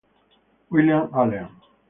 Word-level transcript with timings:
William 0.71 1.13
Allen 1.13 1.45